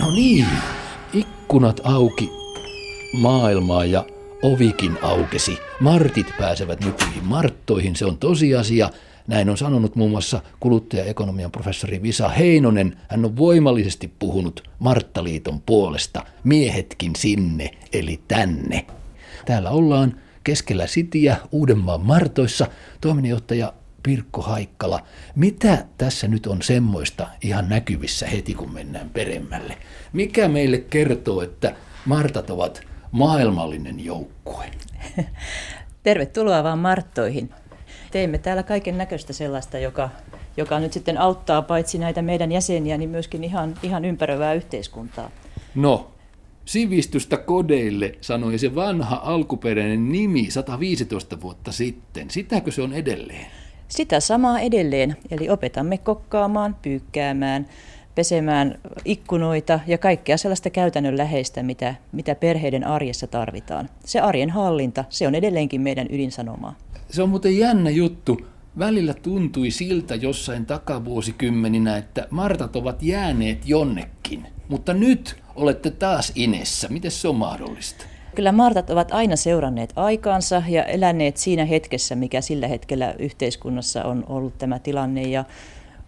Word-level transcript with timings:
No 0.00 0.10
niin, 0.10 0.46
ikkunat 1.12 1.80
auki 1.84 2.30
maailmaa 3.12 3.84
ja 3.84 4.06
ovikin 4.42 4.98
aukesi. 5.02 5.58
Martit 5.80 6.26
pääsevät 6.38 6.84
nykyihin 6.84 7.24
marttoihin, 7.24 7.96
se 7.96 8.04
on 8.04 8.18
tosiasia. 8.18 8.90
Näin 9.26 9.50
on 9.50 9.58
sanonut 9.58 9.96
muun 9.96 10.10
muassa 10.10 10.42
kuluttajaekonomian 10.60 11.50
professori 11.50 12.02
Visa 12.02 12.28
Heinonen. 12.28 12.96
Hän 13.08 13.24
on 13.24 13.36
voimallisesti 13.36 14.12
puhunut 14.18 14.68
Marttaliiton 14.78 15.60
puolesta. 15.60 16.24
Miehetkin 16.44 17.16
sinne, 17.16 17.70
eli 17.92 18.20
tänne. 18.28 18.86
Täällä 19.46 19.70
ollaan 19.70 20.20
keskellä 20.44 20.86
Sitiä 20.86 21.36
Uudenmaan 21.52 22.00
Martoissa. 22.00 22.66
Toiminnanjohtaja 23.00 23.72
Pirkko 24.02 24.42
Haikkala, 24.42 25.00
mitä 25.34 25.84
tässä 25.98 26.28
nyt 26.28 26.46
on 26.46 26.62
semmoista 26.62 27.26
ihan 27.42 27.68
näkyvissä 27.68 28.26
heti, 28.26 28.54
kun 28.54 28.72
mennään 28.72 29.10
peremmälle? 29.10 29.76
Mikä 30.12 30.48
meille 30.48 30.78
kertoo, 30.78 31.42
että 31.42 31.74
Martat 32.06 32.50
ovat 32.50 32.82
maailmallinen 33.12 34.04
joukkue? 34.04 34.70
Tervetuloa 36.02 36.64
vaan 36.64 36.78
Marttoihin. 36.78 37.50
Teemme 38.10 38.38
täällä 38.38 38.62
kaiken 38.62 38.98
näköistä 38.98 39.32
sellaista, 39.32 39.78
joka, 39.78 40.10
joka 40.56 40.80
nyt 40.80 40.92
sitten 40.92 41.18
auttaa 41.18 41.62
paitsi 41.62 41.98
näitä 41.98 42.22
meidän 42.22 42.52
jäseniä, 42.52 42.98
niin 42.98 43.10
myöskin 43.10 43.44
ihan, 43.44 43.74
ihan 43.82 44.04
ympäröivää 44.04 44.54
yhteiskuntaa. 44.54 45.30
No, 45.74 46.10
sivistystä 46.64 47.36
kodeille, 47.36 48.14
sanoi 48.20 48.58
se 48.58 48.74
vanha 48.74 49.20
alkuperäinen 49.24 50.12
nimi 50.12 50.50
115 50.50 51.40
vuotta 51.40 51.72
sitten. 51.72 52.30
Sitäkö 52.30 52.70
se 52.70 52.82
on 52.82 52.92
edelleen? 52.92 53.46
Sitä 53.90 54.20
samaa 54.20 54.60
edelleen, 54.60 55.16
eli 55.30 55.48
opetamme 55.48 55.98
kokkaamaan, 55.98 56.76
pyykkäämään, 56.82 57.66
pesemään 58.14 58.78
ikkunoita 59.04 59.80
ja 59.86 59.98
kaikkea 59.98 60.36
sellaista 60.36 60.70
käytännönläheistä, 60.70 61.62
mitä, 61.62 61.94
mitä 62.12 62.34
perheiden 62.34 62.86
arjessa 62.86 63.26
tarvitaan. 63.26 63.88
Se 64.04 64.20
arjen 64.20 64.50
hallinta, 64.50 65.04
se 65.08 65.26
on 65.26 65.34
edelleenkin 65.34 65.80
meidän 65.80 66.06
ydinsanomaa. 66.10 66.74
Se 67.10 67.22
on 67.22 67.28
muuten 67.28 67.58
jännä 67.58 67.90
juttu. 67.90 68.40
Välillä 68.78 69.14
tuntui 69.14 69.70
siltä 69.70 70.14
jossain 70.14 70.66
takavuosikymmeninä, 70.66 71.96
että 71.96 72.26
Martat 72.30 72.76
ovat 72.76 73.02
jääneet 73.02 73.68
jonnekin. 73.68 74.46
Mutta 74.68 74.94
nyt 74.94 75.36
olette 75.54 75.90
taas 75.90 76.32
inessä. 76.34 76.88
Miten 76.88 77.10
se 77.10 77.28
on 77.28 77.36
mahdollista? 77.36 78.04
Kyllä 78.34 78.52
Martat 78.52 78.90
ovat 78.90 79.12
aina 79.12 79.36
seuranneet 79.36 79.92
aikaansa 79.96 80.62
ja 80.68 80.84
eläneet 80.84 81.36
siinä 81.36 81.64
hetkessä, 81.64 82.14
mikä 82.14 82.40
sillä 82.40 82.68
hetkellä 82.68 83.14
yhteiskunnassa 83.18 84.04
on 84.04 84.24
ollut 84.28 84.58
tämä 84.58 84.78
tilanne. 84.78 85.22
Ja 85.22 85.44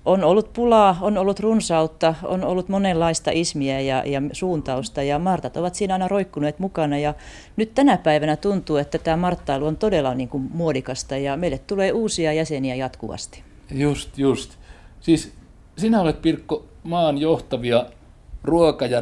on 0.04 0.24
ollut 0.24 0.52
pulaa, 0.52 0.98
on 1.00 1.18
ollut 1.18 1.40
runsautta, 1.40 2.14
on 2.22 2.44
ollut 2.44 2.68
monenlaista 2.68 3.30
ismiä 3.34 3.80
ja, 3.80 4.02
ja 4.06 4.22
suuntausta 4.32 5.02
ja 5.02 5.18
Martat 5.18 5.56
ovat 5.56 5.74
siinä 5.74 5.94
aina 5.94 6.08
roikkuneet 6.08 6.58
mukana 6.58 6.98
ja 6.98 7.14
nyt 7.56 7.74
tänä 7.74 7.98
päivänä 7.98 8.36
tuntuu, 8.36 8.76
että 8.76 8.98
tämä 8.98 9.16
marttailu 9.16 9.66
on 9.66 9.76
todella 9.76 10.14
niin 10.14 10.28
kuin 10.28 10.50
muodikasta 10.54 11.16
ja 11.16 11.36
meille 11.36 11.58
tulee 11.58 11.92
uusia 11.92 12.32
jäseniä 12.32 12.74
jatkuvasti. 12.74 13.42
Just, 13.70 14.18
just. 14.18 14.50
Siis 15.00 15.32
sinä 15.78 16.00
olet 16.00 16.22
Pirkko 16.22 16.64
maan 16.82 17.18
johtavia 17.18 17.86
ruoka- 18.44 18.86
ja 18.86 19.00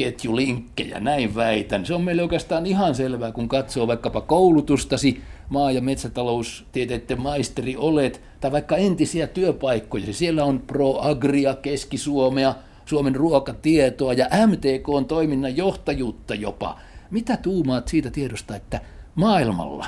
ravintoketjulinkkejä, 0.00 1.00
näin 1.00 1.34
väitän. 1.34 1.86
Se 1.86 1.94
on 1.94 2.02
meille 2.02 2.22
oikeastaan 2.22 2.66
ihan 2.66 2.94
selvää, 2.94 3.32
kun 3.32 3.48
katsoo 3.48 3.86
vaikkapa 3.86 4.20
koulutustasi, 4.20 5.22
maa- 5.48 5.70
ja 5.70 5.80
metsätaloustieteiden 5.80 7.20
maisteri 7.20 7.76
olet, 7.76 8.20
tai 8.40 8.52
vaikka 8.52 8.76
entisiä 8.76 9.26
työpaikkoja. 9.26 10.12
Siellä 10.12 10.44
on 10.44 10.60
Pro 10.60 10.98
Agria, 11.00 11.54
Keski-Suomea, 11.54 12.54
Suomen 12.84 13.16
ruokatietoa 13.16 14.12
ja 14.12 14.26
MTK 14.46 14.88
on 14.88 15.04
toiminnan 15.04 15.56
johtajuutta 15.56 16.34
jopa. 16.34 16.78
Mitä 17.10 17.36
tuumaat 17.36 17.88
siitä 17.88 18.10
tiedosta, 18.10 18.56
että 18.56 18.80
maailmalla, 19.14 19.86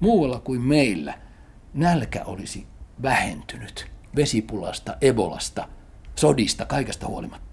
muualla 0.00 0.40
kuin 0.40 0.60
meillä, 0.60 1.14
nälkä 1.74 2.24
olisi 2.24 2.66
vähentynyt 3.02 3.86
vesipulasta, 4.16 4.96
ebolasta, 5.00 5.68
sodista, 6.16 6.64
kaikesta 6.66 7.06
huolimatta? 7.06 7.47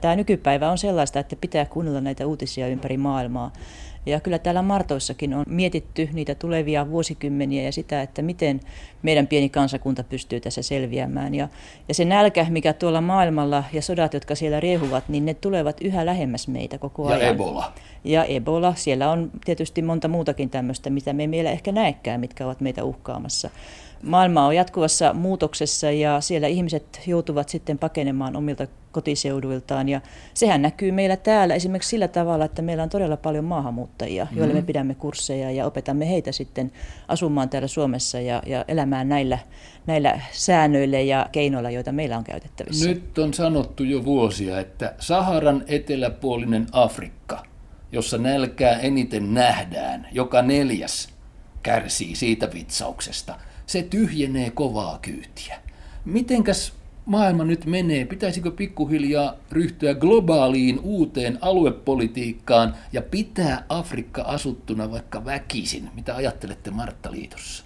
Tämä 0.00 0.16
nykypäivä 0.16 0.70
on 0.70 0.78
sellaista, 0.78 1.18
että 1.18 1.36
pitää 1.36 1.64
kuunnella 1.64 2.00
näitä 2.00 2.26
uutisia 2.26 2.68
ympäri 2.68 2.96
maailmaa. 2.96 3.52
Ja 4.06 4.20
kyllä 4.20 4.38
täällä 4.38 4.62
Martoissakin 4.62 5.34
on 5.34 5.44
mietitty 5.48 6.08
niitä 6.12 6.34
tulevia 6.34 6.90
vuosikymmeniä 6.90 7.62
ja 7.62 7.72
sitä, 7.72 8.02
että 8.02 8.22
miten 8.22 8.60
meidän 9.02 9.26
pieni 9.26 9.48
kansakunta 9.48 10.04
pystyy 10.04 10.40
tässä 10.40 10.62
selviämään. 10.62 11.34
Ja, 11.34 11.48
ja 11.88 11.94
se 11.94 12.04
nälkä, 12.04 12.46
mikä 12.50 12.72
tuolla 12.72 13.00
maailmalla 13.00 13.64
ja 13.72 13.82
sodat, 13.82 14.14
jotka 14.14 14.34
siellä 14.34 14.60
riehuvat, 14.60 15.08
niin 15.08 15.26
ne 15.26 15.34
tulevat 15.34 15.80
yhä 15.80 16.06
lähemmäs 16.06 16.48
meitä 16.48 16.78
koko 16.78 17.06
ajan. 17.06 17.20
Ja 17.20 17.28
Ebola. 17.28 17.72
Ja 18.04 18.24
Ebola. 18.24 18.74
Siellä 18.74 19.10
on 19.10 19.30
tietysti 19.44 19.82
monta 19.82 20.08
muutakin 20.08 20.50
tämmöistä, 20.50 20.90
mitä 20.90 21.12
me 21.12 21.22
ei 21.22 21.30
vielä 21.30 21.50
ehkä 21.50 21.72
näekään, 21.72 22.20
mitkä 22.20 22.46
ovat 22.46 22.60
meitä 22.60 22.84
uhkaamassa 22.84 23.50
maailma 24.02 24.46
on 24.46 24.56
jatkuvassa 24.56 25.14
muutoksessa 25.14 25.90
ja 25.90 26.20
siellä 26.20 26.46
ihmiset 26.46 27.00
joutuvat 27.06 27.48
sitten 27.48 27.78
pakenemaan 27.78 28.36
omilta 28.36 28.66
kotiseuduiltaan. 28.92 29.88
Ja 29.88 30.00
sehän 30.34 30.62
näkyy 30.62 30.92
meillä 30.92 31.16
täällä 31.16 31.54
esimerkiksi 31.54 31.90
sillä 31.90 32.08
tavalla, 32.08 32.44
että 32.44 32.62
meillä 32.62 32.82
on 32.82 32.88
todella 32.88 33.16
paljon 33.16 33.44
maahanmuuttajia, 33.44 34.26
joille 34.30 34.46
mm-hmm. 34.46 34.62
me 34.62 34.66
pidämme 34.66 34.94
kursseja 34.94 35.50
ja 35.50 35.66
opetamme 35.66 36.10
heitä 36.10 36.32
sitten 36.32 36.72
asumaan 37.08 37.48
täällä 37.48 37.68
Suomessa 37.68 38.20
ja, 38.20 38.42
ja 38.46 38.64
elämään 38.68 39.08
näillä, 39.08 39.38
näillä 39.86 40.20
säännöillä 40.32 41.00
ja 41.00 41.28
keinoilla, 41.32 41.70
joita 41.70 41.92
meillä 41.92 42.18
on 42.18 42.24
käytettävissä. 42.24 42.88
Nyt 42.88 43.18
on 43.18 43.34
sanottu 43.34 43.84
jo 43.84 44.04
vuosia, 44.04 44.60
että 44.60 44.94
Saharan 44.98 45.64
eteläpuolinen 45.66 46.66
Afrikka, 46.72 47.42
jossa 47.92 48.18
nälkää 48.18 48.78
eniten 48.78 49.34
nähdään, 49.34 50.06
joka 50.12 50.42
neljäs 50.42 51.08
kärsii 51.62 52.16
siitä 52.16 52.48
vitsauksesta– 52.54 53.38
se 53.70 53.82
tyhjenee 53.82 54.50
kovaa 54.50 54.98
kyytiä. 55.02 55.58
Mitenkäs 56.04 56.72
maailma 57.06 57.44
nyt 57.44 57.66
menee? 57.66 58.04
Pitäisikö 58.04 58.50
pikkuhiljaa 58.50 59.34
ryhtyä 59.50 59.94
globaaliin 59.94 60.80
uuteen 60.82 61.38
aluepolitiikkaan 61.40 62.74
ja 62.92 63.02
pitää 63.02 63.64
Afrikka 63.68 64.22
asuttuna 64.22 64.90
vaikka 64.90 65.24
väkisin? 65.24 65.90
Mitä 65.94 66.16
ajattelette 66.16 66.70
Martta 66.70 67.10
Liitossa? 67.10 67.64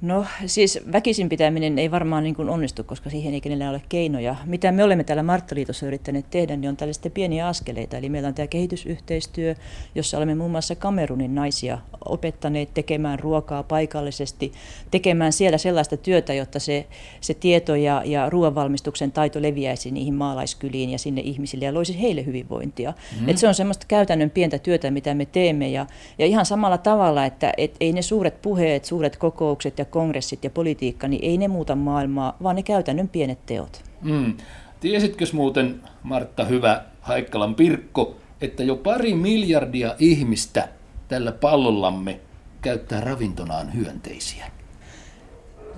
No 0.00 0.24
siis 0.46 0.78
väkisin 0.92 1.28
pitäminen 1.28 1.78
ei 1.78 1.90
varmaan 1.90 2.22
niin 2.22 2.34
kuin 2.34 2.48
onnistu, 2.48 2.84
koska 2.84 3.10
siihen 3.10 3.34
ei 3.34 3.40
kenellään 3.40 3.70
ole 3.70 3.82
keinoja. 3.88 4.36
Mitä 4.44 4.72
me 4.72 4.84
olemme 4.84 5.04
täällä 5.04 5.22
Marttaliitossa 5.22 5.86
yrittäneet 5.86 6.30
tehdä, 6.30 6.56
niin 6.56 6.68
on 6.68 6.76
tällaisia 6.76 7.10
pieniä 7.10 7.46
askeleita. 7.46 7.96
Eli 7.96 8.08
meillä 8.08 8.28
on 8.28 8.34
tämä 8.34 8.46
kehitysyhteistyö, 8.46 9.54
jossa 9.94 10.16
olemme 10.16 10.34
muun 10.34 10.50
muassa 10.50 10.74
Kamerunin 10.74 11.34
naisia 11.34 11.78
opettaneet 12.04 12.74
tekemään 12.74 13.18
ruokaa 13.18 13.62
paikallisesti, 13.62 14.52
tekemään 14.90 15.32
siellä 15.32 15.58
sellaista 15.58 15.96
työtä, 15.96 16.34
jotta 16.34 16.58
se, 16.58 16.86
se 17.20 17.34
tieto 17.34 17.74
ja, 17.74 18.02
ja 18.04 18.30
ruoanvalmistuksen 18.30 19.12
taito 19.12 19.42
leviäisi 19.42 19.90
niihin 19.90 20.14
maalaiskyliin 20.14 20.90
ja 20.90 20.98
sinne 20.98 21.20
ihmisille 21.20 21.64
ja 21.64 21.74
loisi 21.74 22.02
heille 22.02 22.26
hyvinvointia. 22.26 22.94
Mm. 23.20 23.28
Et 23.28 23.38
se 23.38 23.48
on 23.48 23.54
semmoista 23.54 23.86
käytännön 23.88 24.30
pientä 24.30 24.58
työtä, 24.58 24.90
mitä 24.90 25.14
me 25.14 25.26
teemme 25.26 25.68
ja, 25.68 25.86
ja 26.18 26.26
ihan 26.26 26.46
samalla 26.46 26.78
tavalla, 26.78 27.26
että 27.26 27.52
et 27.56 27.76
ei 27.80 27.92
ne 27.92 28.02
suuret 28.02 28.42
puheet, 28.42 28.84
suuret 28.84 29.16
kokoukset 29.16 29.78
ja 29.78 29.84
kongressit 29.90 30.44
ja 30.44 30.50
politiikka, 30.50 31.08
niin 31.08 31.24
ei 31.24 31.38
ne 31.38 31.48
muuta 31.48 31.74
maailmaa, 31.74 32.36
vaan 32.42 32.56
ne 32.56 32.62
käytännön 32.62 33.08
pienet 33.08 33.46
teot. 33.46 33.82
Mm. 34.02 34.36
Tiesitkö 34.80 35.24
muuten, 35.32 35.80
Martta 36.02 36.44
Hyvä, 36.44 36.82
Haikkalan 37.00 37.54
Pirkko, 37.54 38.16
että 38.40 38.62
jo 38.62 38.76
pari 38.76 39.14
miljardia 39.14 39.94
ihmistä 39.98 40.68
tällä 41.08 41.32
pallollamme 41.32 42.20
käyttää 42.62 43.00
ravintonaan 43.00 43.74
hyönteisiä? 43.74 44.59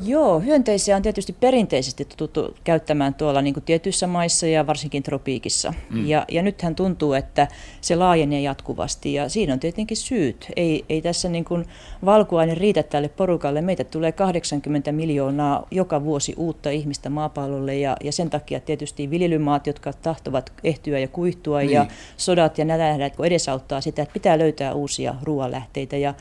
Joo, 0.04 0.40
hyönteisiä 0.40 0.96
on 0.96 1.02
tietysti 1.02 1.32
perinteisesti 1.40 2.08
tuttu 2.16 2.56
käyttämään 2.64 3.14
tuolla 3.14 3.42
niin 3.42 3.54
kuin 3.54 3.64
tietyissä 3.64 4.06
maissa 4.06 4.46
ja 4.46 4.66
varsinkin 4.66 5.02
tropiikissa. 5.02 5.74
Mm. 5.90 6.06
Ja, 6.06 6.24
ja 6.28 6.42
nythän 6.42 6.74
tuntuu, 6.74 7.12
että 7.12 7.48
se 7.80 7.96
laajenee 7.96 8.40
jatkuvasti 8.40 9.14
ja 9.14 9.28
siinä 9.28 9.52
on 9.52 9.60
tietenkin 9.60 9.96
syyt. 9.96 10.46
Ei, 10.56 10.84
ei 10.88 11.02
tässä 11.02 11.28
niin 11.28 11.44
kuin 11.44 11.66
valkuaine 12.04 12.54
riitä 12.54 12.82
tälle 12.82 13.08
porukalle. 13.08 13.60
Meitä 13.60 13.84
tulee 13.84 14.12
80 14.12 14.92
miljoonaa 14.92 15.66
joka 15.70 16.04
vuosi 16.04 16.34
uutta 16.36 16.70
ihmistä 16.70 17.10
maapallolle 17.10 17.76
ja, 17.76 17.96
ja 18.04 18.12
sen 18.12 18.30
takia 18.30 18.60
tietysti 18.60 19.10
viljelymaat, 19.10 19.66
jotka 19.66 19.92
tahtovat 19.92 20.52
ehtyä 20.64 20.98
ja 20.98 21.08
kuihtua 21.08 21.58
niin. 21.58 21.70
ja 21.70 21.86
sodat 22.16 22.58
ja 22.58 22.64
nälänhädät, 22.64 23.16
kun 23.16 23.26
edesauttaa 23.26 23.80
sitä, 23.80 24.02
että 24.02 24.12
pitää 24.12 24.38
löytää 24.38 24.74
uusia 24.74 25.14
ruoanlähteitä 25.22 25.96
ja 25.96 26.14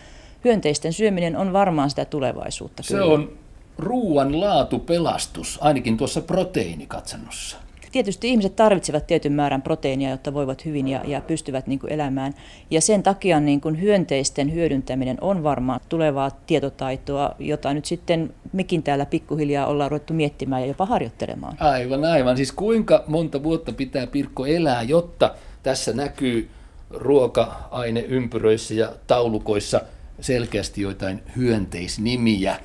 hyönteisten 0.44 0.94
syöminen 0.94 1.36
on 1.36 1.54
varmaan 1.54 1.90
sitä 1.90 2.06
tulevaisuutta. 2.06 2.84
Se 2.84 2.94
kyllä. 2.94 3.06
on 3.06 3.42
ruuan 3.78 4.40
laatu 4.40 4.80
pelastus, 4.80 5.60
ainakin 5.62 5.98
tuossa 5.98 6.22
proteiinikatsannossa. 6.22 7.58
Tietysti 7.92 8.30
ihmiset 8.30 8.56
tarvitsevat 8.56 9.08
tietyn 9.08 9.34
määrän 9.34 9.62
proteiinia, 9.62 10.10
jotta 10.10 10.34
voivat 10.34 10.66
hyvin 10.66 10.88
ja, 10.88 11.02
ja 11.08 11.22
pystyvät 11.22 11.68
niin 11.68 11.80
kuin 11.80 11.94
elämään. 11.94 12.34
Ja 12.70 12.82
sen 12.82 13.04
takia 13.04 13.40
niin 13.40 13.62
kuin 13.62 13.82
hyönteisten 13.82 14.54
hyödyntäminen 14.54 15.18
on 15.22 15.44
varmaan 15.44 15.80
tulevaa 15.90 16.32
tietotaitoa, 16.48 17.36
jota 17.40 17.74
nyt 17.74 17.86
sitten 17.86 18.34
mekin 18.54 18.84
täällä 18.84 19.06
pikkuhiljaa 19.06 19.68
ollaan 19.68 19.92
ruvettu 19.92 20.14
miettimään 20.14 20.62
ja 20.62 20.68
jopa 20.68 20.86
harjoittelemaan. 20.86 21.58
Aivan, 21.60 22.06
aivan. 22.06 22.38
Siis 22.38 22.52
kuinka 22.52 23.04
monta 23.08 23.44
vuotta 23.44 23.74
pitää 23.74 24.08
Pirkko 24.08 24.46
elää, 24.46 24.84
jotta 24.84 25.36
tässä 25.64 25.94
näkyy 25.94 26.50
ruoka-aineympyröissä 26.90 28.74
ja 28.74 28.94
taulukoissa 29.08 29.82
selkeästi 30.22 30.82
joitain 30.82 31.24
hyönteisnimiä 31.36 32.56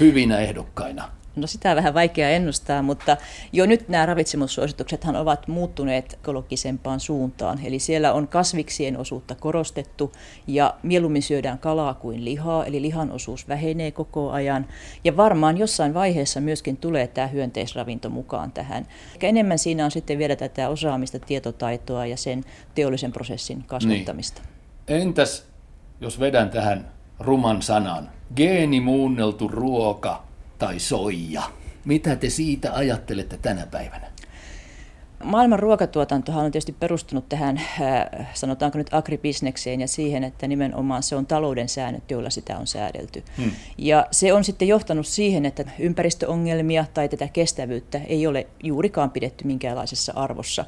hyvinä 0.00 0.38
ehdokkaina? 0.38 1.10
No 1.36 1.46
sitä 1.46 1.70
on 1.70 1.76
vähän 1.76 1.94
vaikea 1.94 2.30
ennustaa, 2.30 2.82
mutta 2.82 3.16
jo 3.52 3.66
nyt 3.66 3.88
nämä 3.88 4.06
ravitsemussuosituksethan 4.06 5.16
ovat 5.16 5.48
muuttuneet 5.48 6.12
ekologisempaan 6.12 7.00
suuntaan. 7.00 7.60
Eli 7.64 7.78
siellä 7.78 8.12
on 8.12 8.28
kasviksien 8.28 8.96
osuutta 8.96 9.34
korostettu 9.34 10.12
ja 10.46 10.74
mieluummin 10.82 11.22
syödään 11.22 11.58
kalaa 11.58 11.94
kuin 11.94 12.24
lihaa, 12.24 12.64
eli 12.64 12.82
lihan 12.82 13.12
osuus 13.12 13.48
vähenee 13.48 13.90
koko 13.90 14.30
ajan. 14.30 14.66
Ja 15.04 15.16
varmaan 15.16 15.58
jossain 15.58 15.94
vaiheessa 15.94 16.40
myöskin 16.40 16.76
tulee 16.76 17.06
tämä 17.06 17.26
hyönteisravinto 17.26 18.10
mukaan 18.10 18.52
tähän. 18.52 18.86
Eikä 19.12 19.26
enemmän 19.26 19.58
siinä 19.58 19.84
on 19.84 19.90
sitten 19.90 20.18
vielä 20.18 20.36
tätä 20.36 20.68
osaamista, 20.68 21.18
tietotaitoa 21.18 22.06
ja 22.06 22.16
sen 22.16 22.44
teollisen 22.74 23.12
prosessin 23.12 23.64
kasvattamista. 23.66 24.42
Niin. 24.88 25.02
Entäs 25.02 25.46
jos 26.00 26.20
vedän 26.20 26.50
tähän 26.50 26.88
ruman 27.18 27.62
sanan, 27.62 28.10
geenimuunneltu 28.36 29.48
ruoka, 29.48 30.22
tai 30.58 30.78
soija. 30.78 31.42
Mitä 31.84 32.16
te 32.16 32.30
siitä 32.30 32.72
ajattelette 32.72 33.38
tänä 33.42 33.66
päivänä? 33.66 34.14
Maailman 35.24 35.58
ruokatuotantohan 35.58 36.44
on 36.44 36.50
tietysti 36.50 36.72
perustunut 36.72 37.28
tähän, 37.28 37.58
äh, 37.58 38.26
sanotaanko 38.34 38.78
nyt 38.78 38.94
agribisnekseen 38.94 39.80
ja 39.80 39.88
siihen, 39.88 40.24
että 40.24 40.48
nimenomaan 40.48 41.02
se 41.02 41.16
on 41.16 41.26
talouden 41.26 41.68
säännöt, 41.68 42.10
joilla 42.10 42.30
sitä 42.30 42.58
on 42.58 42.66
säädelty. 42.66 43.22
Hmm. 43.36 43.50
Ja 43.78 44.06
se 44.10 44.32
on 44.32 44.44
sitten 44.44 44.68
johtanut 44.68 45.06
siihen, 45.06 45.46
että 45.46 45.64
ympäristöongelmia 45.78 46.84
tai 46.94 47.08
tätä 47.08 47.28
kestävyyttä 47.28 48.00
ei 48.06 48.26
ole 48.26 48.46
juurikaan 48.62 49.10
pidetty 49.10 49.46
minkäänlaisessa 49.46 50.12
arvossa. 50.16 50.64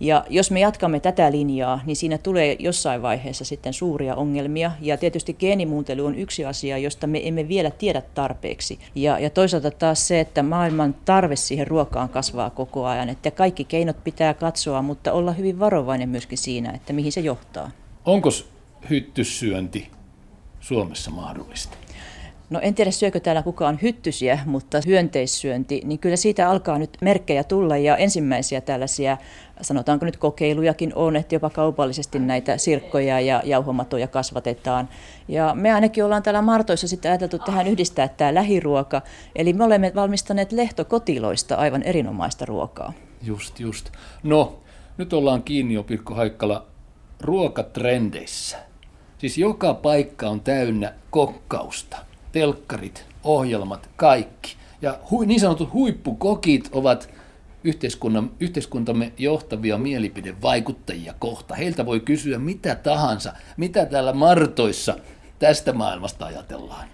Ja 0.00 0.24
jos 0.30 0.50
me 0.50 0.60
jatkamme 0.60 1.00
tätä 1.00 1.32
linjaa, 1.32 1.80
niin 1.86 1.96
siinä 1.96 2.18
tulee 2.18 2.56
jossain 2.58 3.02
vaiheessa 3.02 3.44
sitten 3.44 3.72
suuria 3.72 4.14
ongelmia. 4.14 4.72
Ja 4.80 4.96
tietysti 4.96 5.34
geenimuuntelu 5.34 6.06
on 6.06 6.14
yksi 6.14 6.44
asia, 6.44 6.78
josta 6.78 7.06
me 7.06 7.28
emme 7.28 7.48
vielä 7.48 7.70
tiedä 7.70 8.02
tarpeeksi. 8.14 8.78
Ja, 8.94 9.18
ja 9.18 9.30
toisaalta 9.30 9.70
taas 9.70 10.08
se, 10.08 10.20
että 10.20 10.42
maailman 10.42 10.94
tarve 11.04 11.36
siihen 11.36 11.66
ruokaan 11.66 12.08
kasvaa 12.08 12.50
koko 12.50 12.86
ajan. 12.86 13.08
Että 13.08 13.30
kaikki 13.30 13.64
keinot 13.64 14.04
pitää 14.04 14.34
katsoa, 14.34 14.82
mutta 14.82 15.12
olla 15.12 15.32
hyvin 15.32 15.58
varovainen 15.58 16.08
myöskin 16.08 16.38
siinä, 16.38 16.70
että 16.70 16.92
mihin 16.92 17.12
se 17.12 17.20
johtaa. 17.20 17.70
Onko 18.04 18.28
hyttyssyönti 18.90 19.90
Suomessa 20.60 21.10
mahdollista? 21.10 21.81
No 22.52 22.60
en 22.62 22.74
tiedä 22.74 22.90
syökö 22.90 23.20
täällä 23.20 23.42
kukaan 23.42 23.78
hyttysiä, 23.82 24.38
mutta 24.46 24.80
hyönteissyönti, 24.86 25.80
niin 25.84 25.98
kyllä 25.98 26.16
siitä 26.16 26.50
alkaa 26.50 26.78
nyt 26.78 26.96
merkkejä 27.00 27.44
tulla 27.44 27.76
ja 27.76 27.96
ensimmäisiä 27.96 28.60
tällaisia, 28.60 29.16
sanotaanko 29.60 30.06
nyt 30.06 30.16
kokeilujakin 30.16 30.92
on, 30.94 31.16
että 31.16 31.34
jopa 31.34 31.50
kaupallisesti 31.50 32.18
näitä 32.18 32.56
sirkkoja 32.56 33.20
ja 33.20 33.42
jauhomatoja 33.44 34.08
kasvatetaan. 34.08 34.88
Ja 35.28 35.54
me 35.54 35.72
ainakin 35.72 36.04
ollaan 36.04 36.22
täällä 36.22 36.42
Martoissa 36.42 36.88
sitten 36.88 37.10
ajateltu 37.10 37.38
tähän 37.38 37.66
yhdistää 37.66 38.08
tämä 38.08 38.34
lähiruoka, 38.34 39.02
eli 39.36 39.52
me 39.52 39.64
olemme 39.64 39.92
valmistaneet 39.94 40.52
lehtokotiloista 40.52 41.54
aivan 41.54 41.82
erinomaista 41.82 42.44
ruokaa. 42.44 42.92
Just, 43.22 43.60
just. 43.60 43.90
No, 44.22 44.60
nyt 44.96 45.12
ollaan 45.12 45.42
kiinni 45.42 45.74
jo 45.74 45.82
Pirkko 45.82 46.14
Haikkala 46.14 46.66
ruokatrendeissä. 47.20 48.58
Siis 49.18 49.38
joka 49.38 49.74
paikka 49.74 50.28
on 50.28 50.40
täynnä 50.40 50.92
kokkausta 51.10 52.11
telkkarit, 52.32 53.06
ohjelmat, 53.24 53.90
kaikki. 53.96 54.56
Ja 54.82 54.98
hu, 55.10 55.22
niin 55.22 55.40
sanotut 55.40 55.72
huippukokit 55.72 56.68
ovat 56.72 57.10
yhteiskunnan, 57.64 58.30
yhteiskuntamme 58.40 59.12
johtavia 59.18 59.78
mielipidevaikuttajia 59.78 61.14
kohta. 61.18 61.54
Heiltä 61.54 61.86
voi 61.86 62.00
kysyä 62.00 62.38
mitä 62.38 62.74
tahansa, 62.74 63.32
mitä 63.56 63.86
täällä 63.86 64.12
Martoissa 64.12 64.96
tästä 65.38 65.72
maailmasta 65.72 66.26
ajatellaan. 66.26 66.88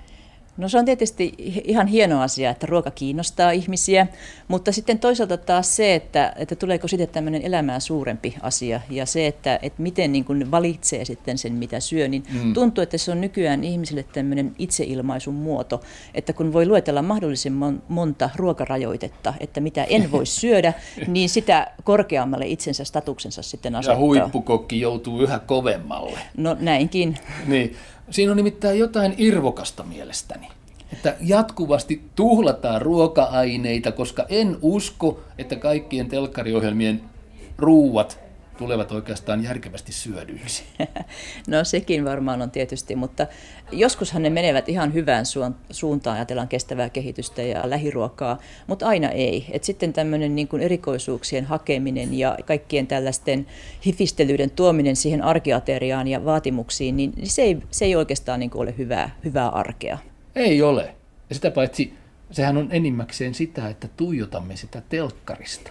No 0.58 0.68
se 0.68 0.78
on 0.78 0.84
tietysti 0.84 1.34
ihan 1.64 1.86
hieno 1.86 2.22
asia, 2.22 2.50
että 2.50 2.66
ruoka 2.66 2.90
kiinnostaa 2.90 3.50
ihmisiä, 3.50 4.06
mutta 4.48 4.72
sitten 4.72 4.98
toisaalta 4.98 5.36
taas 5.36 5.76
se, 5.76 5.94
että, 5.94 6.32
että 6.36 6.56
tuleeko 6.56 6.88
sitten 6.88 7.08
tämmöinen 7.08 7.42
elämää 7.42 7.80
suurempi 7.80 8.34
asia 8.42 8.80
ja 8.90 9.06
se, 9.06 9.26
että, 9.26 9.58
että 9.62 9.82
miten 9.82 10.12
niin 10.12 10.24
kuin 10.24 10.50
valitsee 10.50 11.04
sitten 11.04 11.38
sen, 11.38 11.52
mitä 11.52 11.80
syö, 11.80 12.08
niin 12.08 12.22
mm. 12.32 12.54
tuntuu, 12.54 12.82
että 12.82 12.98
se 12.98 13.10
on 13.10 13.20
nykyään 13.20 13.64
ihmisille 13.64 14.02
tämmöinen 14.02 14.52
itseilmaisun 14.58 15.34
muoto, 15.34 15.80
että 16.14 16.32
kun 16.32 16.52
voi 16.52 16.66
luetella 16.66 17.02
mahdollisimman 17.02 17.82
monta 17.88 18.30
ruokarajoitetta, 18.36 19.34
että 19.40 19.60
mitä 19.60 19.84
en 19.84 20.12
voi 20.12 20.26
syödä, 20.40 20.72
niin 21.06 21.28
sitä 21.28 21.66
korkeammalle 21.84 22.46
itsensä 22.46 22.84
statuksensa 22.84 23.42
sitten 23.42 23.74
asettaa. 23.74 23.94
Ja 23.94 24.00
huippukokki 24.00 24.80
joutuu 24.80 25.20
yhä 25.20 25.38
kovemmalle. 25.38 26.18
No 26.36 26.56
näinkin. 26.60 27.18
Niin. 27.46 27.76
Siinä 28.10 28.32
on 28.32 28.36
nimittäin 28.36 28.78
jotain 28.78 29.14
irvokasta 29.18 29.82
mielestäni. 29.82 30.48
Että 30.92 31.16
jatkuvasti 31.20 32.02
tuhlataan 32.14 32.82
ruoka-aineita, 32.82 33.92
koska 33.92 34.26
en 34.28 34.56
usko, 34.62 35.20
että 35.38 35.56
kaikkien 35.56 36.08
telkkariohjelmien 36.08 37.00
ruuat 37.58 38.18
tulevat 38.58 38.92
oikeastaan 38.92 39.44
järkevästi 39.44 39.92
syödyiksi. 39.92 40.64
No 41.48 41.64
sekin 41.64 42.04
varmaan 42.04 42.42
on 42.42 42.50
tietysti, 42.50 42.96
mutta 42.96 43.26
joskushan 43.72 44.22
ne 44.22 44.30
menevät 44.30 44.68
ihan 44.68 44.94
hyvään 44.94 45.24
suuntaan, 45.70 46.16
ajatellaan 46.16 46.48
kestävää 46.48 46.90
kehitystä 46.90 47.42
ja 47.42 47.70
lähiruokaa, 47.70 48.38
mutta 48.66 48.86
aina 48.86 49.08
ei. 49.08 49.46
Et 49.50 49.64
sitten 49.64 49.92
tämmöinen 49.92 50.34
niin 50.34 50.48
kuin 50.48 50.62
erikoisuuksien 50.62 51.44
hakeminen 51.44 52.18
ja 52.18 52.38
kaikkien 52.46 52.86
tällaisten 52.86 53.46
hifistelyiden 53.86 54.50
tuominen 54.50 54.96
siihen 54.96 55.22
arkiateriaan 55.22 56.08
ja 56.08 56.24
vaatimuksiin, 56.24 56.96
niin 56.96 57.12
se 57.22 57.42
ei, 57.42 57.58
se 57.70 57.84
ei 57.84 57.96
oikeastaan 57.96 58.40
niin 58.40 58.50
kuin 58.50 58.62
ole 58.62 58.74
hyvää, 58.78 59.16
hyvää 59.24 59.48
arkea. 59.48 59.98
Ei 60.34 60.62
ole. 60.62 60.94
Ja 61.28 61.34
sitä 61.34 61.50
paitsi 61.50 61.94
sehän 62.30 62.56
on 62.56 62.68
enimmäkseen 62.70 63.34
sitä, 63.34 63.68
että 63.68 63.88
tuijotamme 63.96 64.56
sitä 64.56 64.82
telkkarista. 64.88 65.70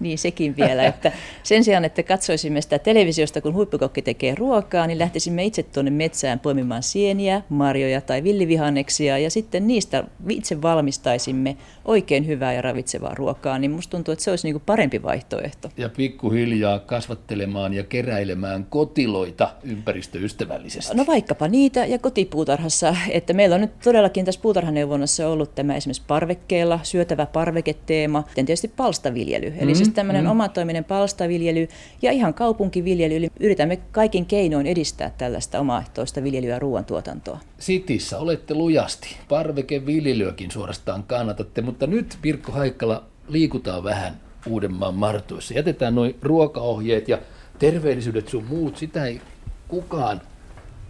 Niin 0.00 0.18
sekin 0.18 0.56
vielä, 0.56 0.84
että 0.84 1.12
sen 1.42 1.64
sijaan, 1.64 1.84
että 1.84 2.02
katsoisimme 2.02 2.60
sitä 2.60 2.78
televisiosta, 2.78 3.40
kun 3.40 3.54
huippukokki 3.54 4.02
tekee 4.02 4.34
ruokaa, 4.34 4.86
niin 4.86 4.98
lähtisimme 4.98 5.44
itse 5.44 5.62
tuonne 5.62 5.90
metsään 5.90 6.40
poimimaan 6.40 6.82
sieniä, 6.82 7.42
marjoja 7.48 8.00
tai 8.00 8.22
villivihanneksia 8.22 9.18
ja 9.18 9.30
sitten 9.30 9.66
niistä 9.66 10.04
itse 10.28 10.62
valmistaisimme 10.62 11.56
oikein 11.84 12.26
hyvää 12.26 12.52
ja 12.52 12.62
ravitsevaa 12.62 13.14
ruokaa, 13.14 13.58
niin 13.58 13.70
musta 13.70 13.90
tuntuu, 13.90 14.12
että 14.12 14.24
se 14.24 14.30
olisi 14.30 14.46
niin 14.46 14.54
kuin 14.54 14.62
parempi 14.66 15.02
vaihtoehto. 15.02 15.68
Ja 15.76 15.88
pikkuhiljaa 15.88 16.78
kasvattelemaan 16.78 17.74
ja 17.74 17.84
keräilemään 17.84 18.66
kotiloita 18.70 19.54
ympäristöystävällisesti. 19.62 20.96
No 20.96 21.06
vaikkapa 21.06 21.48
niitä 21.48 21.86
ja 21.86 21.98
kotipuutarhassa, 21.98 22.96
että 23.10 23.32
meillä 23.32 23.54
on 23.54 23.60
nyt 23.60 23.80
todellakin 23.84 24.24
tässä 24.24 24.40
puutarhaneuvonnassa 24.40 25.28
ollut 25.28 25.54
tämä 25.54 25.76
esimerkiksi 25.76 26.02
parvekkeella 26.06 26.80
syötävä 26.82 27.26
parveketeema, 27.26 28.24
tietysti 28.34 28.68
palstaviljely. 28.76 29.52
Eli 29.58 29.74
siis 29.74 29.78
mm, 29.78 29.84
siis 29.84 29.94
tämmöinen 29.94 30.24
mm. 30.24 30.30
omatoiminen 30.30 30.84
palstaviljely 30.84 31.68
ja 32.02 32.12
ihan 32.12 32.34
kaupunkiviljely. 32.34 33.16
Eli 33.16 33.30
yritämme 33.40 33.76
kaikin 33.76 34.26
keinoin 34.26 34.66
edistää 34.66 35.10
tällaista 35.18 35.60
omaehtoista 35.60 36.22
viljelyä 36.22 36.54
ja 36.54 36.58
ruoantuotantoa. 36.58 37.38
Sitissä 37.58 38.18
olette 38.18 38.54
lujasti. 38.54 39.16
Parvekeviljelyäkin 39.28 40.50
suorastaan 40.50 41.02
kannatatte, 41.02 41.62
mutta 41.62 41.86
nyt 41.86 42.18
Pirkko 42.22 42.52
Haikkala 42.52 43.04
liikutaan 43.28 43.84
vähän 43.84 44.20
Uudenmaan 44.46 44.94
martoissa. 44.94 45.54
Jätetään 45.54 45.94
noin 45.94 46.16
ruokaohjeet 46.22 47.08
ja 47.08 47.18
terveellisyydet 47.58 48.28
sun 48.28 48.44
muut. 48.44 48.76
Sitä 48.76 49.04
ei 49.04 49.20
kukaan 49.68 50.20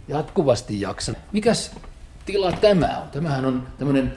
jatkuvasti 0.07 0.81
jaksa. 0.81 1.13
Mikäs 1.31 1.71
tila 2.25 2.51
tämä 2.51 2.99
on? 3.03 3.09
Tämähän 3.09 3.45
on 3.45 3.67
tämmöinen 3.77 4.13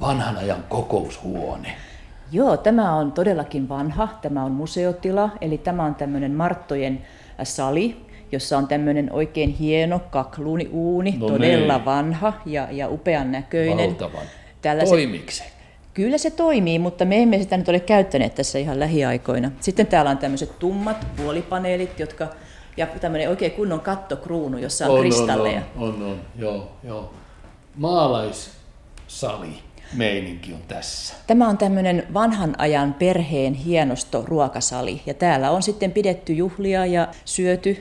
vanhan 0.00 0.36
ajan 0.36 0.64
kokoushuone. 0.68 1.76
Joo, 2.32 2.56
tämä 2.56 2.94
on 2.94 3.12
todellakin 3.12 3.68
vanha. 3.68 4.08
Tämä 4.22 4.44
on 4.44 4.52
museotila, 4.52 5.30
eli 5.40 5.58
tämä 5.58 5.84
on 5.84 5.94
tämmöinen 5.94 6.32
Marttojen 6.32 7.06
äh, 7.40 7.46
sali, 7.46 7.96
jossa 8.32 8.58
on 8.58 8.68
tämmöinen 8.68 9.12
oikein 9.12 9.50
hieno 9.50 10.00
kakluuni-uuni, 10.10 11.16
no 11.18 11.28
todella 11.28 11.76
niin. 11.76 11.84
vanha 11.84 12.32
ja, 12.46 12.68
ja 12.70 12.88
upean 12.88 13.32
näköinen. 13.32 13.90
Valtavan. 13.90 14.26
Tällaiset... 14.62 14.90
Toimiiko 14.90 15.30
se? 15.30 15.44
Kyllä 15.94 16.18
se 16.18 16.30
toimii, 16.30 16.78
mutta 16.78 17.04
me 17.04 17.22
emme 17.22 17.38
sitä 17.38 17.56
nyt 17.56 17.68
ole 17.68 17.80
käyttäneet 17.80 18.34
tässä 18.34 18.58
ihan 18.58 18.80
lähiaikoina. 18.80 19.50
Sitten 19.60 19.86
täällä 19.86 20.10
on 20.10 20.18
tämmöiset 20.18 20.58
tummat 20.58 21.06
puolipaneelit, 21.16 22.00
jotka 22.00 22.28
ja 22.76 22.86
tämmöinen 22.86 23.28
oikein 23.28 23.52
kunnon 23.52 23.80
kattokruunu, 23.80 24.58
jossa 24.58 24.86
on, 24.86 24.90
on 24.90 25.00
kristalleja. 25.00 25.62
On, 25.76 25.88
on, 25.88 26.02
on, 26.02 26.20
joo, 26.36 26.70
joo. 26.84 27.14
Maalais 27.76 28.50
sali. 29.06 29.69
Meininki 29.92 30.52
on 30.52 30.62
tässä? 30.68 31.14
Tämä 31.26 31.48
on 31.48 31.58
tämmöinen 31.58 32.06
vanhan 32.14 32.54
ajan 32.58 32.94
perheen 32.94 33.54
hienosto 33.54 34.24
ruokasali 34.26 35.02
ja 35.06 35.14
täällä 35.14 35.50
on 35.50 35.62
sitten 35.62 35.92
pidetty 35.92 36.32
juhlia 36.32 36.86
ja 36.86 37.08
syöty 37.24 37.76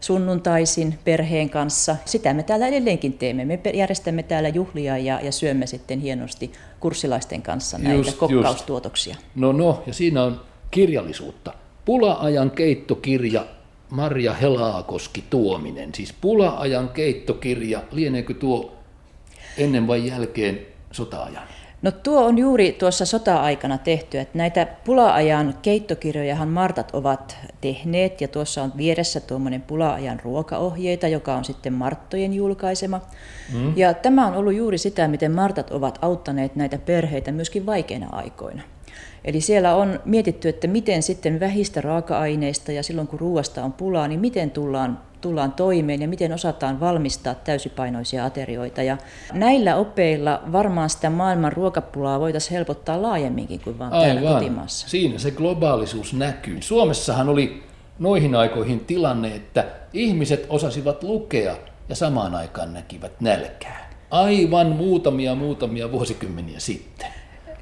sunnuntaisin 0.00 0.98
perheen 1.04 1.50
kanssa. 1.50 1.96
Sitä 2.04 2.34
me 2.34 2.42
täällä 2.42 2.66
edelleenkin 2.66 3.12
teemme. 3.12 3.44
Me 3.44 3.60
järjestämme 3.74 4.22
täällä 4.22 4.48
juhlia 4.48 4.98
ja, 4.98 5.20
ja 5.22 5.32
syömme 5.32 5.66
sitten 5.66 6.00
hienosti 6.00 6.52
kurssilaisten 6.80 7.42
kanssa 7.42 7.78
näitä 7.78 7.96
just, 7.96 8.18
kokkaustuotoksia. 8.18 9.14
Just. 9.14 9.26
No 9.36 9.52
no, 9.52 9.82
ja 9.86 9.92
siinä 9.92 10.22
on 10.22 10.40
kirjallisuutta. 10.70 11.54
Pula-ajan 11.84 12.50
keittokirja 12.50 13.46
Marja 13.90 14.32
Helaakoski 14.32 15.24
Tuominen. 15.30 15.94
Siis 15.94 16.14
Pula-ajan 16.20 16.88
keittokirja, 16.88 17.82
lieneekö 17.92 18.34
tuo 18.34 18.76
ennen 19.58 19.86
vai 19.86 20.08
jälkeen 20.08 20.60
sota-ajan? 20.92 21.42
No 21.82 21.90
tuo 21.90 22.24
on 22.24 22.38
juuri 22.38 22.72
tuossa 22.72 23.06
sota-aikana 23.06 23.78
tehty, 23.78 24.18
että 24.18 24.38
näitä 24.38 24.66
pula-ajan 24.84 25.54
keittokirjojahan 25.62 26.48
Martat 26.48 26.90
ovat 26.92 27.36
tehneet 27.60 28.20
ja 28.20 28.28
tuossa 28.28 28.62
on 28.62 28.72
vieressä 28.76 29.20
tuommoinen 29.20 29.62
pula-ajan 29.62 30.20
ruokaohjeita, 30.20 31.08
joka 31.08 31.34
on 31.34 31.44
sitten 31.44 31.72
Marttojen 31.72 32.32
julkaisema. 32.32 33.00
Mm. 33.52 33.72
Ja 33.76 33.94
tämä 33.94 34.26
on 34.26 34.34
ollut 34.34 34.54
juuri 34.54 34.78
sitä, 34.78 35.08
miten 35.08 35.32
Martat 35.32 35.70
ovat 35.70 35.98
auttaneet 36.02 36.56
näitä 36.56 36.78
perheitä 36.78 37.32
myöskin 37.32 37.66
vaikeina 37.66 38.08
aikoina. 38.12 38.62
Eli 39.24 39.40
siellä 39.40 39.74
on 39.74 40.00
mietitty, 40.04 40.48
että 40.48 40.66
miten 40.66 41.02
sitten 41.02 41.40
vähistä 41.40 41.80
raaka-aineista 41.80 42.72
ja 42.72 42.82
silloin 42.82 43.08
kun 43.08 43.20
ruoasta 43.20 43.64
on 43.64 43.72
pulaa, 43.72 44.08
niin 44.08 44.20
miten 44.20 44.50
tullaan, 44.50 45.00
tullaan 45.20 45.52
toimeen 45.52 46.02
ja 46.02 46.08
miten 46.08 46.32
osataan 46.32 46.80
valmistaa 46.80 47.34
täysipainoisia 47.34 48.24
aterioita. 48.24 48.82
Ja 48.82 48.96
näillä 49.32 49.76
opeilla 49.76 50.42
varmaan 50.52 50.90
sitä 50.90 51.10
maailman 51.10 51.52
ruokapulaa 51.52 52.20
voitaisiin 52.20 52.52
helpottaa 52.52 53.02
laajemminkin 53.02 53.60
kuin 53.60 53.78
vain 53.78 53.92
Aivan. 53.92 54.14
täällä 54.14 54.32
kotimaassa. 54.32 54.88
Siinä 54.88 55.18
se 55.18 55.30
globaalisuus 55.30 56.14
näkyy. 56.14 56.62
Suomessahan 56.62 57.28
oli 57.28 57.62
noihin 57.98 58.34
aikoihin 58.34 58.80
tilanne, 58.80 59.34
että 59.34 59.64
ihmiset 59.92 60.46
osasivat 60.48 61.02
lukea 61.02 61.56
ja 61.88 61.94
samaan 61.94 62.34
aikaan 62.34 62.72
näkivät 62.72 63.20
nälkää. 63.20 63.90
Aivan 64.10 64.66
muutamia 64.66 65.34
muutamia 65.34 65.92
vuosikymmeniä 65.92 66.60
sitten. 66.60 67.08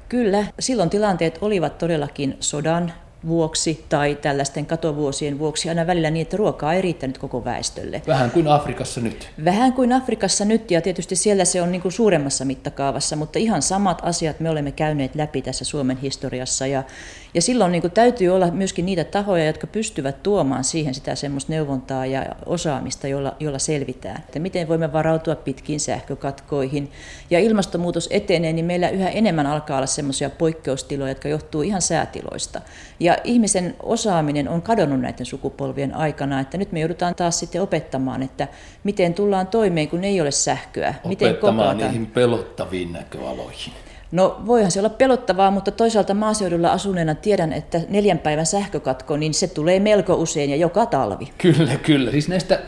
Kyllä, 0.09 0.45
silloin 0.59 0.89
tilanteet 0.89 1.37
olivat 1.41 1.77
todellakin 1.77 2.37
sodan 2.39 2.93
vuoksi 3.27 3.85
tai 3.89 4.17
tällaisten 4.21 4.65
katovuosien 4.65 5.39
vuoksi 5.39 5.69
aina 5.69 5.87
välillä 5.87 6.09
niin, 6.09 6.21
että 6.21 6.37
ruokaa 6.37 6.73
ei 6.73 6.81
riittänyt 6.81 7.17
koko 7.17 7.45
väestölle. 7.45 8.01
Vähän 8.07 8.31
kuin 8.31 8.47
Afrikassa 8.47 9.01
nyt. 9.01 9.29
Vähän 9.45 9.73
kuin 9.73 9.93
Afrikassa 9.93 10.45
nyt 10.45 10.71
ja 10.71 10.81
tietysti 10.81 11.15
siellä 11.15 11.45
se 11.45 11.61
on 11.61 11.71
niin 11.71 11.81
kuin 11.81 11.91
suuremmassa 11.91 12.45
mittakaavassa, 12.45 13.15
mutta 13.15 13.39
ihan 13.39 13.61
samat 13.61 14.01
asiat 14.03 14.39
me 14.39 14.49
olemme 14.49 14.71
käyneet 14.71 15.15
läpi 15.15 15.41
tässä 15.41 15.65
Suomen 15.65 15.97
historiassa 15.97 16.67
ja, 16.67 16.83
ja 17.33 17.41
silloin 17.41 17.71
niin 17.71 17.81
kuin 17.81 17.91
täytyy 17.91 18.29
olla 18.29 18.51
myöskin 18.51 18.85
niitä 18.85 19.03
tahoja, 19.03 19.45
jotka 19.45 19.67
pystyvät 19.67 20.23
tuomaan 20.23 20.63
siihen 20.63 20.93
sitä 20.93 21.15
semmoista 21.15 21.53
neuvontaa 21.53 22.05
ja 22.05 22.25
osaamista, 22.45 23.07
jolla, 23.07 23.35
jolla 23.39 23.59
selvitään. 23.59 24.19
Että 24.19 24.39
miten 24.39 24.67
voimme 24.67 24.93
varautua 24.93 25.35
pitkiin 25.35 25.79
sähkökatkoihin. 25.79 26.91
Ja 27.29 27.39
ilmastonmuutos 27.39 28.07
etenee, 28.11 28.53
niin 28.53 28.65
meillä 28.65 28.89
yhä 28.89 29.09
enemmän 29.09 29.45
alkaa 29.45 29.77
olla 29.77 29.87
semmoisia 29.87 30.29
poikkeustiloja, 30.29 31.11
jotka 31.11 31.27
johtuu 31.27 31.61
ihan 31.61 31.81
säätiloista. 31.81 32.61
Ja 32.99 33.17
ihmisen 33.23 33.75
osaaminen 33.83 34.49
on 34.49 34.61
kadonnut 34.61 35.01
näiden 35.01 35.25
sukupolvien 35.25 35.95
aikana, 35.95 36.39
että 36.39 36.57
nyt 36.57 36.71
me 36.71 36.79
joudutaan 36.79 37.15
taas 37.15 37.39
sitten 37.39 37.61
opettamaan, 37.61 38.23
että 38.23 38.47
miten 38.83 39.13
tullaan 39.13 39.47
toimeen, 39.47 39.87
kun 39.87 40.03
ei 40.03 40.21
ole 40.21 40.31
sähköä. 40.31 40.93
Miten 41.05 41.29
opettamaan 41.29 41.77
niihin 41.77 42.05
pelottaviin 42.05 42.93
näköaloihin. 42.93 43.73
No 44.11 44.41
voihan 44.45 44.71
se 44.71 44.79
olla 44.79 44.89
pelottavaa, 44.89 45.51
mutta 45.51 45.71
toisaalta 45.71 46.13
maaseudulla 46.13 46.71
asuneena 46.71 47.15
tiedän, 47.15 47.53
että 47.53 47.81
neljän 47.89 48.19
päivän 48.19 48.45
sähkökatko, 48.45 49.17
niin 49.17 49.33
se 49.33 49.47
tulee 49.47 49.79
melko 49.79 50.13
usein 50.13 50.49
ja 50.49 50.55
joka 50.55 50.85
talvi. 50.85 51.29
Kyllä, 51.37 51.75
kyllä. 51.75 52.11
Siis 52.11 52.27
näistä 52.27 52.59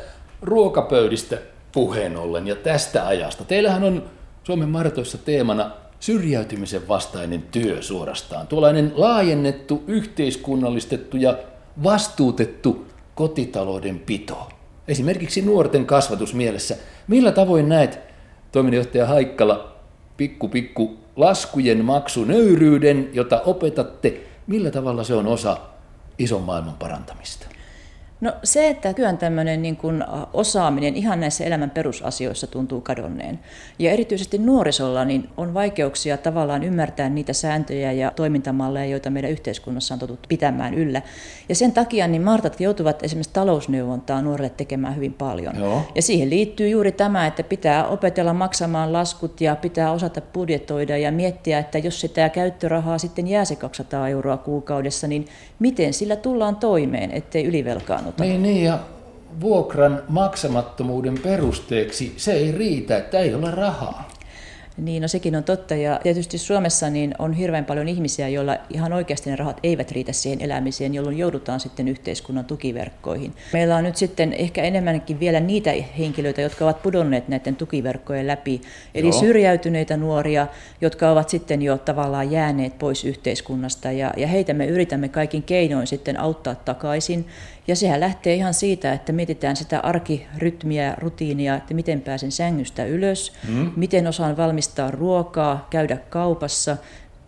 ruokapöydistä 0.42 1.38
puheen 1.72 2.18
ollen 2.18 2.48
ja 2.48 2.56
tästä 2.56 3.08
ajasta. 3.08 3.46
Teillähän 3.46 3.84
on 3.84 4.04
Suomen 4.44 4.70
martoissa 4.70 5.18
teemana 5.18 5.72
syrjäytymisen 6.00 6.88
vastainen 6.88 7.44
työ 7.52 7.82
suorastaan. 7.82 8.48
Tuollainen 8.48 8.94
laajennettu, 8.96 9.84
yhteiskunnallistettu 9.88 11.18
ja 11.18 11.38
vastuutettu 11.84 12.86
kotitalouden 13.16 14.00
pito. 14.00 14.50
Esimerkiksi 14.88 15.42
nuorten 15.42 15.86
kasvatusmielessä. 15.86 16.76
Millä 17.08 17.32
tavoin 17.32 17.70
näet, 17.70 18.00
toiminnanjohtaja 18.52 19.06
Haikkala, 19.06 19.76
pikku 20.18 20.48
pikku 20.48 21.01
laskujen 21.16 21.86
maksunöyryyden, 21.86 23.10
jota 23.14 23.42
opetatte, 23.46 24.14
millä 24.48 24.72
tavalla 24.72 25.04
se 25.04 25.14
on 25.14 25.28
osa 25.28 25.58
ison 26.18 26.42
maailman 26.42 26.76
parantamista? 26.80 27.48
No 28.22 28.34
se, 28.44 28.70
että 28.70 28.94
työn 28.94 29.18
tämmöinen 29.18 29.62
niin 29.62 29.78
kuin 29.78 30.04
osaaminen 30.34 30.96
ihan 30.96 31.20
näissä 31.20 31.44
elämän 31.44 31.70
perusasioissa 31.70 32.48
tuntuu 32.48 32.82
kadonneen. 32.82 33.40
Ja 33.80 33.92
erityisesti 33.92 34.38
nuorisolla 34.38 35.06
niin 35.06 35.30
on 35.38 35.54
vaikeuksia 35.54 36.18
tavallaan 36.18 36.64
ymmärtää 36.64 37.10
niitä 37.10 37.34
sääntöjä 37.34 37.92
ja 37.92 38.12
toimintamalleja, 38.16 38.86
joita 38.86 39.10
meidän 39.10 39.32
yhteiskunnassa 39.32 39.94
on 39.94 40.00
totuttu 40.00 40.28
pitämään 40.28 40.74
yllä. 40.74 41.02
Ja 41.50 41.56
sen 41.56 41.72
takia 41.72 42.08
niin 42.08 42.22
Martat 42.22 42.60
joutuvat 42.60 43.04
esimerkiksi 43.04 43.34
talousneuvontaa 43.34 44.22
nuorille 44.22 44.50
tekemään 44.50 44.96
hyvin 44.96 45.14
paljon. 45.14 45.60
Joo. 45.60 45.82
Ja 45.96 46.02
siihen 46.02 46.30
liittyy 46.30 46.70
juuri 46.70 46.92
tämä, 46.92 47.28
että 47.28 47.44
pitää 47.44 47.88
opetella 47.88 48.34
maksamaan 48.34 48.94
laskut 48.94 49.42
ja 49.42 49.56
pitää 49.56 49.92
osata 49.92 50.22
budjetoida 50.22 50.98
ja 50.98 51.12
miettiä, 51.12 51.60
että 51.60 51.78
jos 51.78 52.02
sitä 52.02 52.30
käyttörahaa 52.30 52.98
sitten 52.98 53.28
jää 53.28 53.46
se 53.46 53.56
200 53.56 54.08
euroa 54.08 54.38
kuukaudessa, 54.38 55.08
niin 55.08 55.26
miten 55.60 55.94
sillä 55.94 56.16
tullaan 56.16 56.56
toimeen, 56.56 57.12
ettei 57.12 57.46
ylivelkaannu 57.46 58.11
mutta... 58.12 58.24
Niin, 58.24 58.44
niin, 58.44 58.64
ja 58.64 58.80
vuokran 59.42 60.04
maksamattomuuden 60.08 61.20
perusteeksi 61.24 62.14
se 62.18 62.34
ei 62.34 62.52
riitä, 62.52 62.98
että 62.98 63.20
ei 63.20 63.34
ole 63.34 63.52
rahaa. 63.52 64.11
Niin, 64.82 65.02
no 65.02 65.08
sekin 65.08 65.36
on 65.36 65.44
totta. 65.44 65.76
Ja 65.76 66.00
tietysti 66.04 66.38
Suomessa 66.38 66.90
niin 66.90 67.16
on 67.20 67.34
hirveän 67.34 67.66
paljon 67.66 67.88
ihmisiä, 67.88 68.28
joilla 68.28 68.58
ihan 68.70 68.94
oikeasti 68.94 69.30
ne 69.30 69.36
rahat 69.36 69.60
eivät 69.64 69.92
riitä 69.92 70.12
siihen 70.12 70.42
elämiseen, 70.42 70.94
jolloin 70.94 71.18
joudutaan 71.18 71.60
sitten 71.60 71.88
yhteiskunnan 71.88 72.46
tukiverkkoihin. 72.46 73.34
Meillä 73.54 73.76
on 73.76 73.84
nyt 73.84 73.96
sitten 73.96 74.34
ehkä 74.34 74.64
enemmänkin 74.64 75.20
vielä 75.20 75.40
niitä 75.40 75.72
henkilöitä, 75.98 76.42
jotka 76.42 76.66
ovat 76.66 76.82
pudonneet 76.82 77.28
näiden 77.28 77.56
tukiverkkojen 77.56 78.28
läpi. 78.28 78.62
Eli 78.96 79.08
Joo. 79.08 79.20
syrjäytyneitä 79.20 79.98
nuoria, 79.98 80.48
jotka 80.82 81.12
ovat 81.12 81.30
sitten 81.30 81.62
jo 81.62 81.78
tavallaan 81.78 82.32
jääneet 82.32 82.80
pois 82.80 83.06
yhteiskunnasta. 83.06 83.92
Ja, 83.92 84.14
ja 84.18 84.28
heitä 84.28 84.54
me 84.54 84.66
yritämme 84.66 85.10
kaikin 85.10 85.44
keinoin 85.44 85.88
sitten 85.88 86.20
auttaa 86.20 86.56
takaisin. 86.56 87.26
Ja 87.68 87.76
sehän 87.76 88.00
lähtee 88.00 88.36
ihan 88.36 88.54
siitä, 88.54 88.94
että 88.94 89.12
mietitään 89.12 89.56
sitä 89.56 89.80
arkirytmiä 89.80 90.84
ja 90.84 90.96
rutiinia, 90.98 91.56
että 91.56 91.74
miten 91.74 92.02
pääsen 92.02 92.32
sängystä 92.32 92.86
ylös, 92.86 93.34
mm. 93.48 93.72
miten 93.76 94.08
osaan 94.08 94.38
valmistaa 94.78 95.00
ruokaa, 95.00 95.68
käydä 95.70 95.98
kaupassa, 95.98 96.78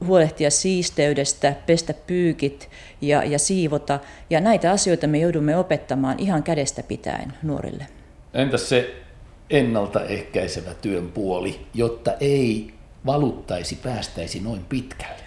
huolehtia 0.05 0.51
siisteydestä, 0.51 1.55
pestä 1.65 1.93
pyykit 2.07 2.69
ja, 3.01 3.23
ja 3.23 3.39
siivota. 3.39 3.99
Ja 4.29 4.41
näitä 4.41 4.71
asioita 4.71 5.07
me 5.07 5.17
joudumme 5.17 5.57
opettamaan 5.57 6.19
ihan 6.19 6.43
kädestä 6.43 6.83
pitäen 6.83 7.33
nuorille. 7.43 7.87
Entäs 8.33 8.69
se 8.69 8.95
ennaltaehkäisevä 9.49 10.73
työn 10.81 11.11
puoli, 11.11 11.67
jotta 11.73 12.13
ei 12.19 12.73
valuttaisi, 13.05 13.75
päästäisi 13.75 14.39
noin 14.39 14.65
pitkälle? 14.69 15.23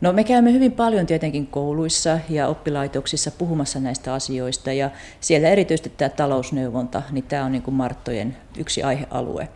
No 0.00 0.12
me 0.12 0.24
käymme 0.24 0.52
hyvin 0.52 0.72
paljon 0.72 1.06
tietenkin 1.06 1.46
kouluissa 1.46 2.18
ja 2.28 2.48
oppilaitoksissa 2.48 3.30
puhumassa 3.30 3.80
näistä 3.80 4.14
asioista 4.14 4.72
ja 4.72 4.90
siellä 5.20 5.48
erityisesti 5.48 5.92
tämä 5.96 6.08
talousneuvonta, 6.08 7.02
niin 7.10 7.24
tämä 7.24 7.44
on 7.44 7.52
niin 7.52 7.62
kuin 7.62 7.74
Marttojen 7.74 8.36
yksi 8.58 8.82
aihealue. 8.82 9.48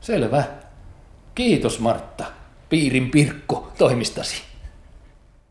Selvä. 0.00 0.67
Kiitos 1.38 1.78
Martta, 1.78 2.24
piirin 2.68 3.10
Pirkko 3.10 3.72
toimistasi. 3.78 4.47